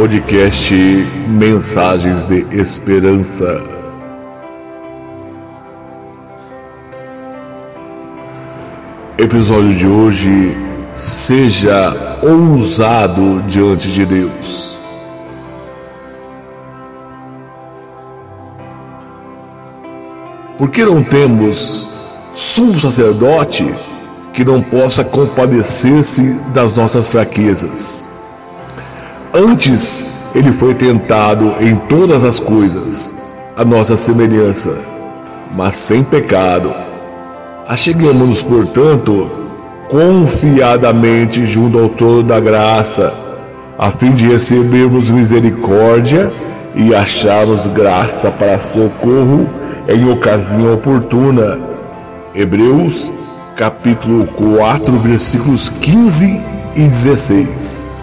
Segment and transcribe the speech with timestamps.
[0.00, 0.72] podcast
[1.28, 3.62] Mensagens de Esperança.
[9.18, 10.56] Episódio de hoje:
[10.96, 14.78] Seja ousado diante de Deus.
[20.56, 23.70] Por que não temos sumo sacerdote
[24.32, 28.19] que não possa compadecer-se das nossas fraquezas?
[29.32, 33.14] Antes, ele foi tentado em todas as coisas,
[33.56, 34.76] a nossa semelhança,
[35.54, 36.74] mas sem pecado.
[37.64, 39.30] Acheguemos-nos, portanto,
[39.88, 43.12] confiadamente junto ao trono da graça,
[43.78, 46.32] a fim de recebermos misericórdia
[46.74, 49.48] e acharmos graça para socorro
[49.88, 51.56] em ocasião oportuna.
[52.34, 53.12] Hebreus
[53.56, 56.40] capítulo 4, versículos 15
[56.74, 57.99] e 16.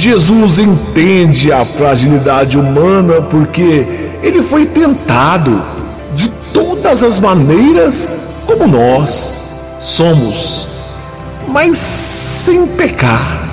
[0.00, 3.86] Jesus entende a fragilidade humana porque
[4.22, 5.62] ele foi tentado
[6.14, 8.10] de todas as maneiras
[8.46, 9.44] como nós
[9.78, 10.66] somos,
[11.46, 13.46] mas sem pecar.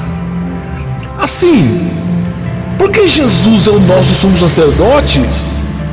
[1.19, 1.91] Assim,
[2.77, 5.21] porque Jesus é o nosso sumo sacerdote,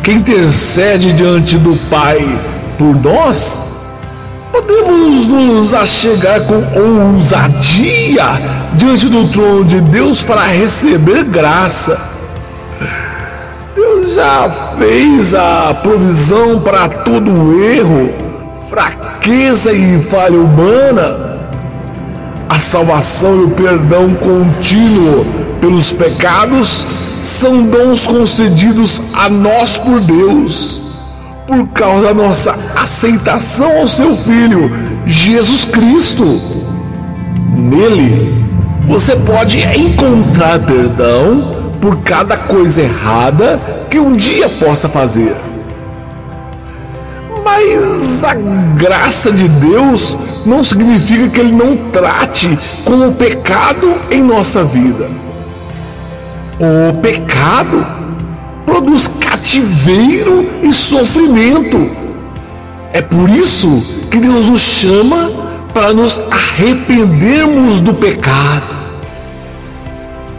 [0.05, 2.21] que intercede diante do Pai
[2.79, 3.74] por nós,
[4.55, 8.25] podemos nos achegar com ousadia
[8.75, 12.23] diante do trono de Deus para receber graça.
[13.75, 18.15] Deus já fez a provisão para todo erro,
[18.69, 21.35] fraqueza e falha humana.
[22.49, 25.27] A salvação e o perdão contínuo
[25.61, 26.87] pelos pecados
[27.21, 30.84] são dons concedidos a nós por Deus
[31.47, 34.71] por causa da nossa aceitação ao seu Filho,
[35.07, 36.25] Jesus Cristo.
[37.57, 38.45] Nele,
[38.87, 43.61] você pode encontrar perdão por cada coisa errada
[43.91, 45.37] que um dia possa fazer.
[47.45, 48.35] Mas a
[48.77, 55.09] graça de Deus não significa que Ele não trate com o pecado em nossa vida.
[56.59, 57.87] O pecado
[58.65, 59.09] produz
[59.45, 61.91] cativeiro e sofrimento.
[62.93, 65.31] É por isso que Deus nos chama
[65.75, 68.75] para nos arrependermos do pecado.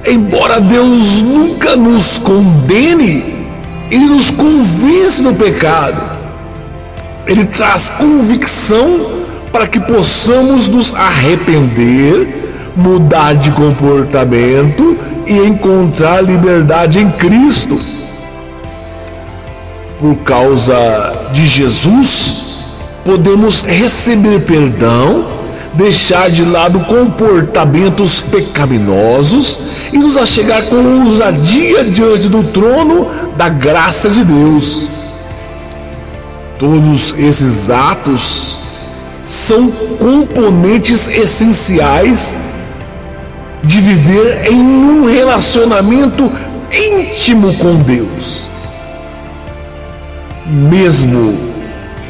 [0.08, 3.46] Embora Deus nunca nos condene,
[3.92, 6.18] Ele nos convence do pecado.
[7.28, 17.12] Ele traz convicção para que possamos nos arrepender, mudar de comportamento e encontrar liberdade em
[17.12, 17.95] Cristo
[20.00, 20.76] por causa
[21.32, 22.66] de Jesus,
[23.04, 25.26] podemos receber perdão,
[25.74, 29.60] deixar de lado comportamentos pecaminosos
[29.94, 34.90] e nos achegar com ousadia diante do trono da graça de Deus.
[36.58, 38.58] Todos esses atos
[39.26, 39.70] são
[40.00, 42.38] componentes essenciais
[43.64, 46.32] de viver em um relacionamento
[46.72, 48.55] íntimo com Deus
[50.46, 51.38] mesmo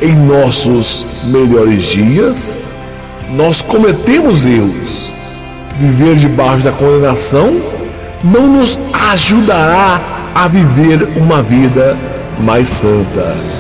[0.01, 2.57] em nossos melhores dias,
[3.31, 5.11] nós cometemos erros.
[5.79, 7.61] Viver debaixo da condenação
[8.23, 8.79] não nos
[9.11, 10.01] ajudará
[10.33, 11.97] a viver uma vida
[12.39, 13.54] mais santa.